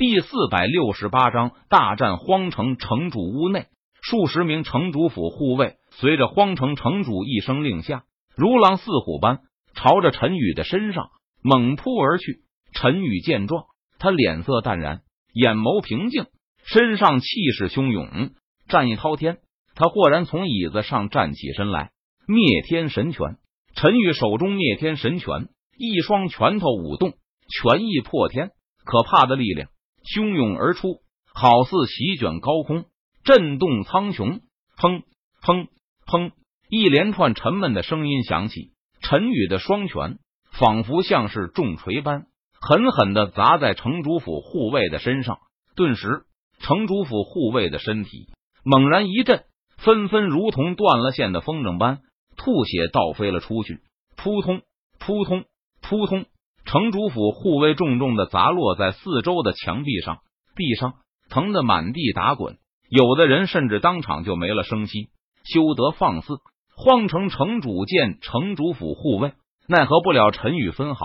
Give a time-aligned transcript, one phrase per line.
[0.00, 3.66] 第四百六十八章大战荒城城主屋内，
[4.00, 9.40] 数十名城主府护卫随着荒城城主一声令下，如狼似虎般
[9.74, 11.10] 朝着陈宇的身上
[11.42, 12.40] 猛扑而去。
[12.72, 13.66] 陈宇见状，
[13.98, 15.02] 他脸色淡然，
[15.34, 16.28] 眼眸平静，
[16.64, 18.30] 身上气势汹涌，
[18.68, 19.36] 战意滔天。
[19.74, 21.90] 他豁然从椅子上站起身来，
[22.26, 23.36] 灭天神拳。
[23.74, 27.12] 陈宇手中灭天神拳，一双拳头舞动，
[27.50, 28.52] 拳意破天，
[28.86, 29.68] 可怕的力量。
[30.14, 31.02] 汹涌而出，
[31.32, 32.84] 好似席卷高空，
[33.24, 34.40] 震动苍穹。
[34.76, 35.02] 砰
[35.42, 35.68] 砰
[36.06, 36.32] 砰！
[36.68, 38.72] 一连串沉闷的声音响起。
[39.02, 40.18] 陈宇的双拳
[40.52, 42.26] 仿佛像是重锤般，
[42.60, 45.38] 狠狠的砸在城主府护卫的身上。
[45.76, 46.24] 顿时，
[46.58, 48.28] 城主府护卫的身体
[48.64, 49.44] 猛然一震，
[49.78, 52.00] 纷纷如同断了线的风筝般
[52.36, 53.80] 吐血倒飞了出去。
[54.16, 54.62] 扑通
[54.98, 55.44] 扑通
[55.80, 56.26] 扑通！
[56.70, 60.18] 城主府护卫重重的砸落在四周的墙壁上，
[60.54, 60.94] 地上
[61.28, 65.08] 疼得满地打滚，有的人甚至当场就没了声息。
[65.42, 66.34] 休得放肆！
[66.76, 69.32] 荒城城主见城主府护卫
[69.66, 71.02] 奈何不了陈宇分毫，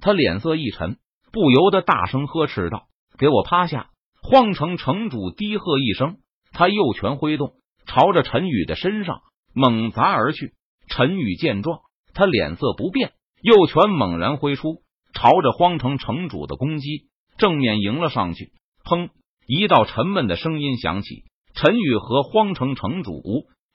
[0.00, 0.96] 他脸色一沉，
[1.30, 2.84] 不由得大声呵斥道
[3.18, 3.90] ：“给我趴下！”
[4.22, 6.16] 荒城城主低喝一声，
[6.52, 7.52] 他右拳挥动，
[7.84, 9.20] 朝着陈宇的身上
[9.52, 10.54] 猛砸而去。
[10.88, 11.80] 陈宇见状，
[12.14, 14.80] 他脸色不变，右拳猛然挥出。
[15.12, 18.52] 朝着荒城城主的攻击正面迎了上去，
[18.84, 19.10] 砰！
[19.46, 21.24] 一道沉闷的声音响起。
[21.54, 23.22] 陈宇和荒城城主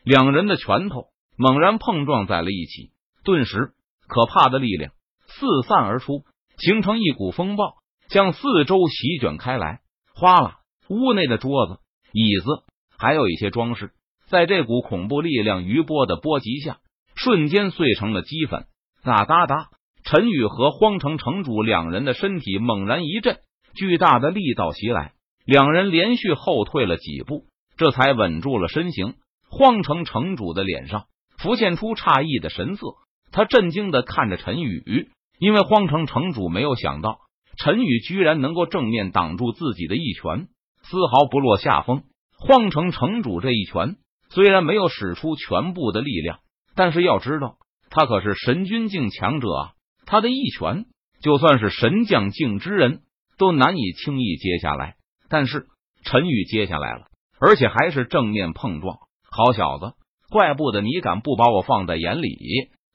[0.03, 1.05] 两人的拳头
[1.37, 2.91] 猛然碰撞在了一起，
[3.23, 3.73] 顿时
[4.07, 4.91] 可怕的力量
[5.27, 6.23] 四散而出，
[6.57, 7.75] 形成一股风暴，
[8.09, 9.81] 向四周席卷开来。
[10.15, 10.59] 哗啦！
[10.89, 11.79] 屋内的桌子、
[12.13, 12.63] 椅子，
[12.97, 13.91] 还有一些装饰，
[14.29, 16.79] 在这股恐怖力量余波的波及下，
[17.15, 18.65] 瞬间碎成了齑粉。
[19.03, 19.69] 哒哒哒！
[20.09, 23.39] 陈宇和荒城城主两人的身体猛然一震，
[23.75, 25.11] 巨大的力道袭来，
[25.45, 27.43] 两人连续后退了几步，
[27.75, 29.15] 这才稳住了身形。
[29.49, 32.87] 荒城城主的脸上浮现出诧异的神色，
[33.33, 35.09] 他震惊的看着陈宇，
[35.39, 37.17] 因为荒城城主没有想到
[37.57, 40.47] 陈宇居然能够正面挡住自己的一拳，
[40.83, 42.03] 丝毫不落下风。
[42.39, 43.97] 荒城城主这一拳
[44.29, 46.39] 虽然没有使出全部的力量，
[46.77, 47.57] 但是要知道，
[47.89, 49.73] 他可是神君境强者啊！
[50.07, 50.85] 他的一拳，
[51.21, 53.01] 就算是神将境之人
[53.37, 54.95] 都难以轻易接下来。
[55.29, 55.67] 但是
[56.03, 57.07] 陈宇接下来了，
[57.39, 58.97] 而且还是正面碰撞。
[59.29, 59.93] 好小子，
[60.29, 62.37] 怪不得你敢不把我放在眼里，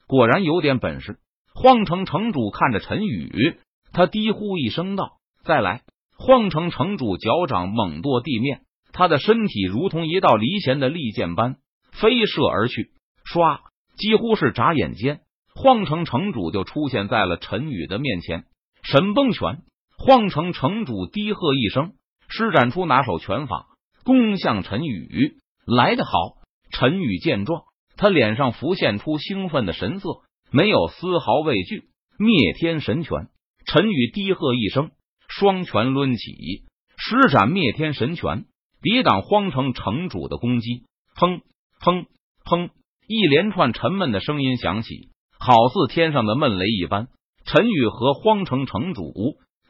[0.08, 1.18] 果然有点本事。
[1.54, 3.58] 荒城城主看着陈宇，
[3.92, 5.82] 他低呼一声道：“再来！”
[6.16, 8.62] 荒城城主脚掌猛跺地面，
[8.92, 11.56] 他的身体如同一道离弦的利箭般
[11.92, 12.92] 飞射而去，
[13.26, 13.60] 唰，
[13.98, 15.20] 几乎是眨眼间。
[15.54, 18.44] 荒城城主就出现在了陈宇的面前，
[18.82, 19.62] 神崩拳！
[19.98, 21.92] 荒城城主低喝一声，
[22.28, 23.66] 施展出拿手拳法，
[24.04, 25.36] 攻向陈宇。
[25.64, 26.10] 来得好！
[26.72, 27.62] 陈宇见状，
[27.96, 30.08] 他脸上浮现出兴奋的神色，
[30.50, 31.84] 没有丝毫畏惧。
[32.18, 33.28] 灭天神拳！
[33.66, 34.90] 陈宇低喝一声，
[35.28, 36.64] 双拳抡起，
[36.96, 38.46] 施展灭天神拳，
[38.80, 40.84] 抵挡荒城城主的攻击。
[41.14, 41.42] 砰
[41.80, 42.06] 砰
[42.44, 42.70] 砰！
[43.06, 45.10] 一连串沉闷的声音响起。
[45.44, 47.08] 好似天上的闷雷一般，
[47.44, 49.12] 陈宇和荒城城主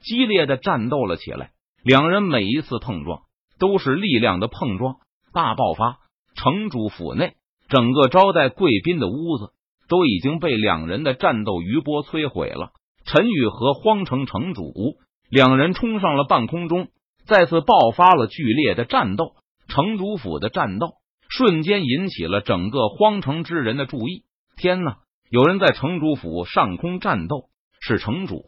[0.03, 1.53] 激烈的战斗了起来。
[1.83, 3.23] 两人每一次碰撞
[3.59, 4.97] 都是力量的碰撞，
[5.33, 5.97] 大爆发。
[6.35, 7.37] 城主府内
[7.71, 9.55] 整个招待贵宾的屋子
[9.89, 12.73] 都已经被两人的战斗余波摧毁了。
[13.07, 14.75] 陈宇和荒城城主
[15.31, 16.89] 两人冲上了半空中，
[17.27, 19.37] 再次爆发了剧烈的战斗。
[19.69, 20.89] 城主府的战斗
[21.31, 24.25] 瞬间引起了整个荒城之人的注意。
[24.59, 24.99] 天哪！
[25.33, 27.49] 有人在城主府上空战斗，
[27.81, 28.45] 是城主。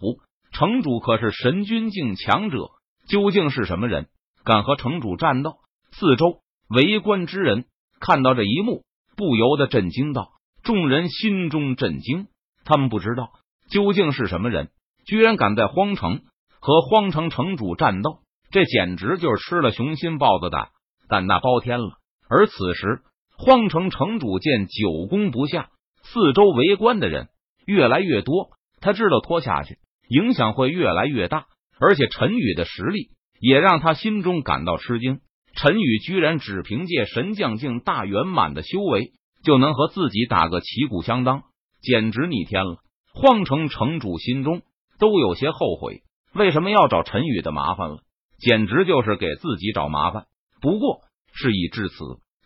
[0.52, 2.72] 城主可是神君境强者，
[3.08, 4.08] 究竟是什么人
[4.44, 5.54] 敢和城主战斗？
[5.92, 7.64] 四周围观之人
[8.00, 8.82] 看到这一幕，
[9.16, 12.26] 不由得震惊道：“众人心中震惊，
[12.66, 13.30] 他们不知道
[13.70, 14.68] 究竟是什么人，
[15.06, 16.20] 居然敢在荒城
[16.60, 18.18] 和荒城城主战斗，
[18.50, 20.68] 这简直就是吃了雄心豹子胆，
[21.08, 21.96] 胆大包天了。”
[22.28, 23.00] 而此时，
[23.38, 25.70] 荒城城主见久攻不下。
[26.04, 27.28] 四周围观的人
[27.66, 29.78] 越来越多，他知道拖下去
[30.08, 31.46] 影响会越来越大，
[31.80, 33.08] 而且陈宇的实力
[33.40, 35.20] 也让他心中感到吃惊。
[35.56, 39.12] 陈宇居然只凭借神将境大圆满的修为，
[39.44, 41.42] 就能和自己打个旗鼓相当，
[41.80, 42.78] 简直逆天了。
[43.12, 44.62] 荒城城主心中
[44.98, 46.02] 都有些后悔，
[46.34, 47.98] 为什么要找陈宇的麻烦了？
[48.38, 50.24] 简直就是给自己找麻烦。
[50.60, 51.00] 不过
[51.32, 51.94] 事已至此，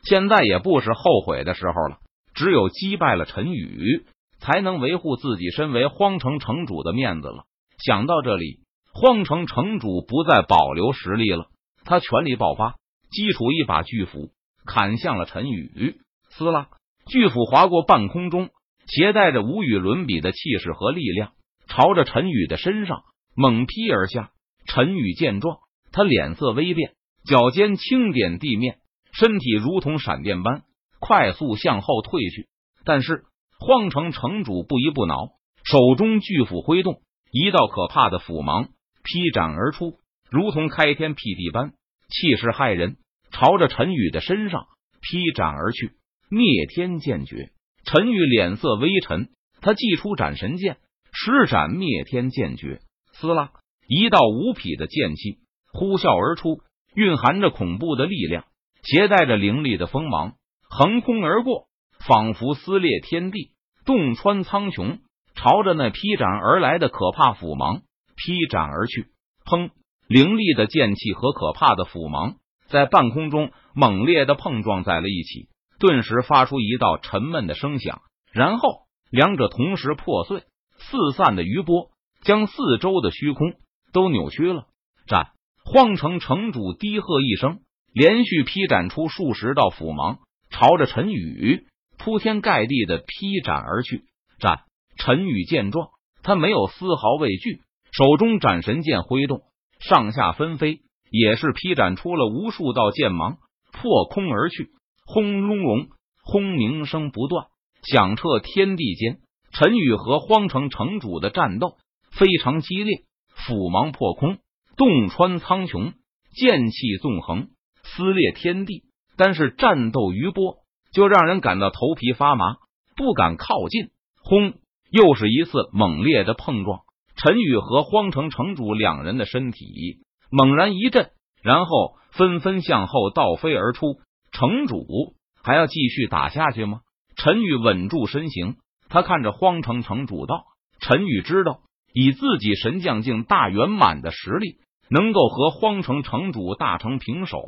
[0.05, 1.99] 现在也不是后悔的时候了。
[2.39, 4.05] 只有击败了陈宇，
[4.39, 7.47] 才能维护自己身为荒城城主的面子了。
[7.85, 8.61] 想到这里，
[8.95, 11.47] 荒城城主不再保留实力了，
[11.85, 12.77] 他全力爆发，
[13.11, 14.31] 击出一把巨斧，
[14.65, 15.97] 砍向了陈宇。
[16.31, 16.69] 撕拉，
[17.09, 18.51] 巨斧划过半空中，
[18.87, 21.33] 携带着无与伦比的气势和力量，
[21.67, 23.03] 朝着陈宇的身上
[23.35, 24.31] 猛劈而下。
[24.65, 25.59] 陈宇见状，
[25.91, 26.93] 他脸色微变，
[27.25, 28.79] 脚尖轻点地面，
[29.13, 30.63] 身体如同闪电般
[31.09, 32.49] 快速向后退去。
[32.85, 33.25] 但是
[33.59, 35.31] 荒城城主不依不挠，
[35.65, 37.01] 手中巨斧挥动，
[37.33, 38.69] 一道可怕的斧芒
[39.03, 39.99] 劈斩而出，
[40.31, 41.73] 如同开天辟地般
[42.09, 42.99] 气势骇人，
[43.31, 44.67] 朝着陈宇的身上
[45.01, 45.93] 劈斩而去。
[46.31, 47.53] 灭天剑诀，
[47.85, 49.31] 陈宇脸色微沉，
[49.63, 50.77] 他祭出斩神剑，
[51.11, 52.81] 施展灭天剑诀。
[53.15, 53.51] 撕拉，
[53.89, 55.39] 一道无匹的剑气
[55.73, 56.61] 呼啸而出，
[56.95, 58.45] 蕴含着恐怖的力量，
[58.83, 60.35] 携带着凌厉的锋芒，
[60.69, 61.67] 横空而过，
[62.07, 63.53] 仿佛撕裂天地，
[63.85, 65.01] 洞穿苍穹，
[65.35, 67.83] 朝着那劈斩而来的可怕斧芒
[68.17, 69.07] 劈斩而去。
[69.45, 69.71] 砰！
[70.07, 72.37] 凌厉的剑气和可怕的斧芒
[72.69, 75.49] 在半空中猛烈的碰撞在了一起。
[75.79, 78.01] 顿时发出一道沉闷的声响，
[78.33, 78.81] 然后
[79.11, 80.43] 两者同时破碎，
[80.77, 81.91] 四散的余波
[82.23, 83.55] 将四周的虚空
[83.93, 84.67] 都扭曲了。
[85.07, 85.31] 战！
[85.65, 87.61] 荒城城主低喝一声，
[87.93, 90.19] 连续劈斩出数十道斧芒，
[90.59, 91.67] 朝着陈宇
[91.99, 94.03] 铺天盖地的劈斩而去。
[94.41, 94.63] 斩！
[94.97, 95.91] 陈宇见状，
[96.25, 97.61] 他没有丝毫畏惧，
[97.93, 99.43] 手中斩神剑挥动，
[99.79, 100.81] 上下纷飞，
[101.13, 103.39] 也是劈斩出了无数道剑芒，
[103.71, 104.71] 破空而去。
[105.07, 105.87] 轰隆隆，
[106.25, 107.47] 轰鸣声不断，
[107.85, 109.21] 响彻天地间。
[109.53, 111.77] 陈宇和荒城城主的战斗
[112.11, 113.05] 非常激烈，
[113.47, 114.39] 斧芒破空，
[114.77, 115.93] 洞穿苍穹，
[116.35, 117.49] 剑气纵横，
[117.85, 118.88] 撕裂天地。
[119.19, 120.59] 但是战斗余波
[120.93, 122.57] 就让人感到头皮发麻，
[122.97, 123.91] 不敢靠近。
[124.23, 124.55] 轰！
[124.91, 126.81] 又是一次猛烈的碰撞，
[127.17, 129.99] 陈宇和荒城城主两人的身体
[130.31, 131.11] 猛然一震，
[131.43, 133.97] 然后纷纷向后倒飞而出。
[134.33, 136.81] 城主还要继续打下去吗？
[137.17, 138.57] 陈宇稳住身形，
[138.89, 140.45] 他看着荒城城主道
[140.81, 141.61] ：“陈宇知道，
[141.93, 147.39] 以自己神将境大圆满的实力，能够和荒城城主大成平手，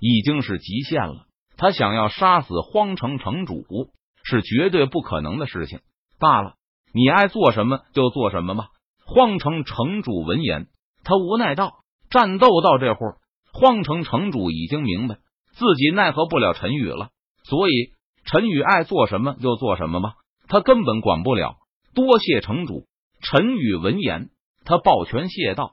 [0.00, 1.26] 已经是极限了。
[1.56, 3.64] 他想要杀死荒城城主，
[4.24, 5.80] 是绝对不可能的事情。
[6.18, 6.54] 罢了，
[6.92, 8.68] 你爱做什么就做什么吧。”
[9.06, 10.68] 荒城城主闻言，
[11.02, 11.80] 他无奈道
[12.10, 13.16] ：“战斗到这会儿，
[13.52, 15.18] 荒城城主已经明白。”
[15.52, 17.10] 自己奈何不了陈宇了，
[17.42, 17.72] 所以
[18.24, 20.14] 陈宇爱做什么就做什么吧，
[20.46, 21.56] 他根本管不了。
[21.92, 22.86] 多谢城主。
[23.20, 24.30] 陈宇闻言，
[24.64, 25.72] 他抱拳谢道。